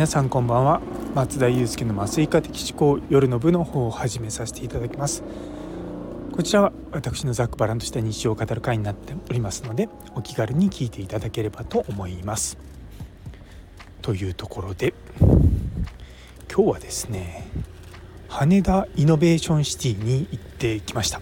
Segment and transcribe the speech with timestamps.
[0.00, 0.80] 皆さんこんばんは。
[1.14, 5.22] 松田祐介の麻酔科的思考夜の部の方を始めさせていただきます。
[6.32, 12.56] こちらは私のざっくばらんとした日常を語る会になっておりますのでお気軽に聞いていただければと思います。
[14.00, 17.46] というところで今日はですね
[18.28, 21.20] 羽田イノベーションシティに行ってきました。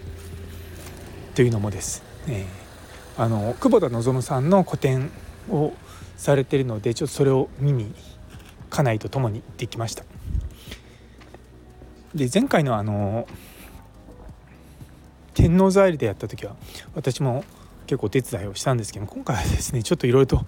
[1.35, 2.45] というのもです、ね、
[3.17, 5.11] あの久保田望さんの個展
[5.49, 5.73] を
[6.15, 7.93] されてるのでちょっとそれを見に
[8.69, 10.03] 家内と共に行ってきました。
[12.13, 13.27] で前回のあの
[15.33, 16.55] 天王ザイルでやった時は
[16.95, 17.45] 私も
[17.85, 20.45] 結構お手伝いをしたんですけど今回はですねちょっといろいろと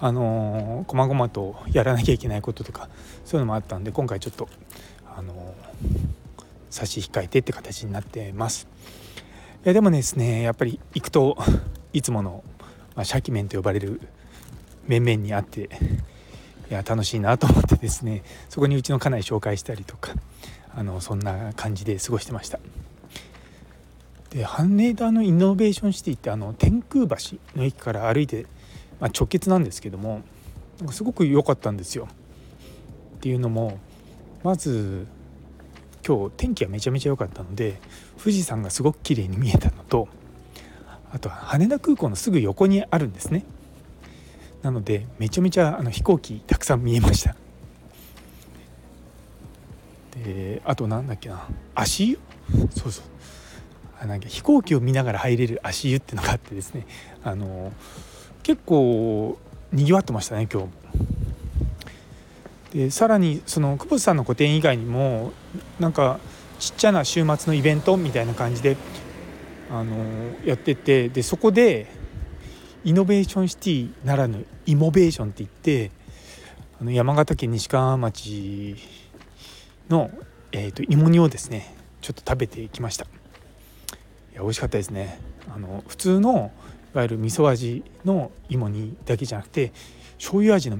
[0.00, 2.88] あの細々とやらなきゃいけないこととか
[3.24, 4.48] そういうのもあったんで今回ちょっと
[5.16, 5.54] あの
[6.70, 8.66] 差し控えてって形になってます。
[9.64, 11.38] いやでもですねやっぱり行くと
[11.92, 12.42] いつもの、
[12.96, 14.00] まあ、シャキメンと呼ばれる
[14.86, 15.68] 面々に会って
[16.72, 20.14] いや楽しいなと思ってですねそこにうちの家内紹介したりとか
[20.74, 22.58] あのそんな感じで過ごしてました。
[24.30, 28.46] で羽田のイノベーションシティってあの天空橋の駅から歩いて、
[29.00, 30.22] まあ、直結なんですけども
[30.92, 32.08] すごく良かったんですよ。
[33.16, 33.78] っていうのも
[34.42, 35.06] まず
[36.06, 37.82] 今日天気がめちゃめちゃ良かったので
[38.18, 40.08] 富士山がすごく綺麗に見えたのと
[41.12, 43.44] あとは羽田空港のすぐ横にあるんですね。
[44.62, 47.34] なのでめちゃめちゃあの飛行機たくさん見えました。
[50.24, 51.48] であとなんだっけな。
[51.74, 52.18] 足湯？
[52.76, 53.04] そうそう。
[54.00, 56.86] あなんか飛行機を見ながら入れる足湯ってのがあってですね。
[57.24, 57.72] あの
[58.42, 59.38] 結構
[59.72, 60.68] にぎわってましたね今
[62.72, 65.32] 日でさらにその久保田さんの個展以外にも
[65.78, 66.18] なんか
[66.58, 68.76] ちっちゃな週末のイベントみたいな感じで
[69.70, 69.94] あの
[70.44, 71.86] やっててでそこで
[72.84, 75.90] イノベーションシティならぬイモベーションって言って
[76.80, 78.76] あの山形県西川町
[79.88, 80.10] の、
[80.50, 83.04] えーと、芋煮をですねちょっと食べてきました。
[83.04, 85.20] いや美味しかったですね。
[85.54, 86.50] あの普通の
[86.94, 89.72] いわゆる味噌味の芋煮だけじゃなくて
[90.16, 90.78] 醤油味の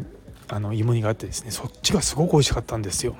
[0.48, 3.16] あの芋煮があってですねそっちがすごく美味しかったんですよ。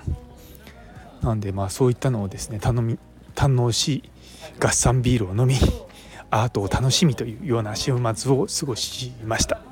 [1.23, 2.99] なんでまあそういったのをですね頼み
[3.35, 4.03] 堪能し
[4.59, 5.55] 合算ビールを飲み
[6.33, 9.57] アートを楽しみというような週末を過ごしました。
[9.57, 9.65] やっ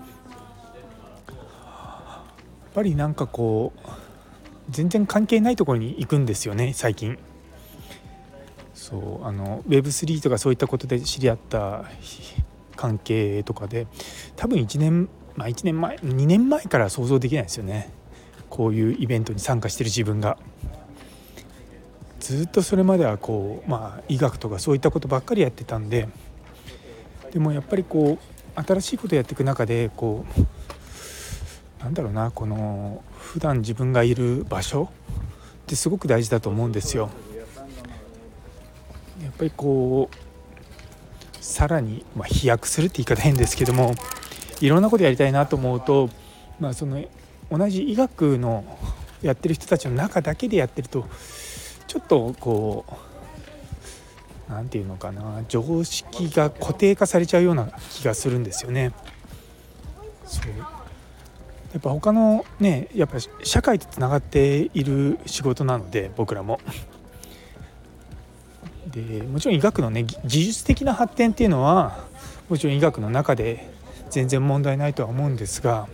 [2.75, 3.81] ぱりなんかこう
[4.69, 7.19] 全然関係ないところに行くんですよね最近。
[8.75, 11.87] そうあの Web3 とかそういったことで知り合った
[12.77, 13.87] 関係とかで
[14.37, 17.91] 多分1年まあ1年前2年前から想像できないですよね。
[18.51, 20.37] こういうイベントに参加してる自分が。
[22.21, 26.07] ずっとそれまではこうまあ医学とかそういったことばっかりやってたんで
[27.33, 28.19] でもやっぱりこ
[28.57, 34.91] う新しいことやっていく中でこうなんだろうなこの普段自分がいる場所
[35.63, 37.11] ってすごく大事だと思うんですよ。
[39.23, 40.17] やっぱりこう
[41.41, 43.95] さらに、まあ、飛躍するって言い方変ですけども
[44.61, 46.09] いろんなことやりたいなと思うと、
[46.59, 47.03] まあ、その
[47.51, 48.65] 同じ医学の
[49.23, 51.07] やってる人たちの中だけでやってると
[51.87, 53.10] ちょっとこう
[54.51, 58.93] 何て言うのかな常識が固定化されちゃうような気がするんですよね。
[60.27, 66.61] そうやっぱ他のねやっぱ社会とつながっている仕事なので僕らも。
[68.89, 72.05] でもちろん医学のね技術的な発展っていうのは
[72.49, 73.71] もちろん医学の中で
[74.11, 75.87] 全然問題ないとは思うんですが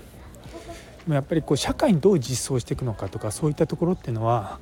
[1.07, 4.59] やっぱりこう社会にどう実装していくのかとかそういったところっていうのは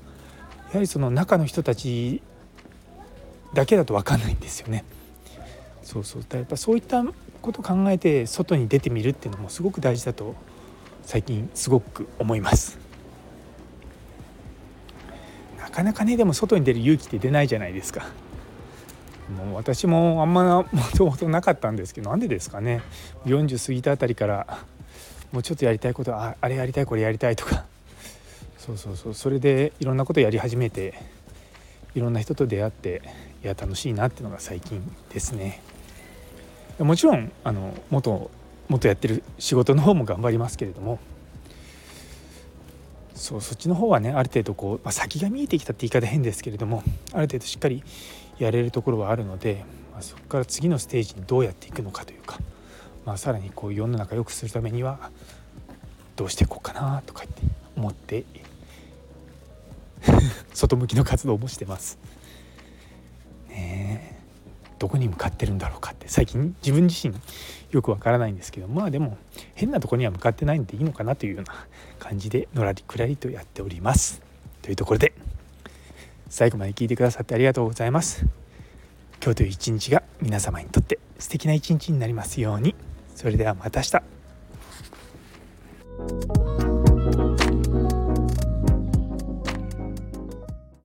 [0.70, 2.22] やはりその中の人たち
[3.54, 4.84] だけだと分かんないんですよね。
[5.82, 7.04] そうそうやっぱそういった
[7.42, 10.34] こと考えて外に出てみるっていうのもすごく大事だと
[11.02, 12.78] 最近すごく思います。
[15.58, 18.06] なかなかねでも外に出る勇気って出ないじゃないですか。
[19.36, 22.82] もう私もあんまもともとなかったんですけどなんでですかね
[23.24, 24.58] 40過ぎたあたりから
[25.32, 27.64] もうちょっとやりたいことああれやりたいこれやりたいとか
[28.58, 30.94] そうそうそうそれでいろんなことやり始めて
[31.94, 33.02] いろんな人と出会って
[33.42, 35.60] いや楽しいなっていうのが最近ですね。
[36.78, 38.30] もちろんあの元
[38.68, 40.98] 元やってる仕事の方も頑張りますけれども
[43.14, 46.82] そうそっちの方はねある程度こう、まあ、先が見えてきたって言い方変ですけれども
[47.12, 47.84] ある程度しっかり
[48.38, 52.38] やれるところはあるので、まあ、そこから次のステージにどうやっていくのかというか、
[53.06, 55.10] まあ、さらにこう世の中良くするためには
[56.16, 57.42] どうしていこうかなとかって
[57.76, 58.24] 思って
[60.54, 61.98] 外向きの活動もしてます。
[63.48, 64.22] ね
[64.78, 67.14] どこに向かってるんだろうかって最近自分自身
[67.70, 69.16] よくわからないんですけどまあでも
[69.54, 71.54] 変なとこには向かってないんでいいのかなというような
[71.98, 74.20] 感じでのらりくらりとやっております。
[74.62, 75.12] というところで
[76.28, 78.26] 最後まで聞いてくださってありがとうございます。
[79.22, 82.74] 今日という一日が皆様にとって素敵な一日になりますように。
[83.14, 84.13] それではまた明日。